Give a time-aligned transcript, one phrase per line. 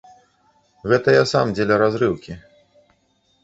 [0.93, 2.41] Гэта я сам дзеля разрыўкі.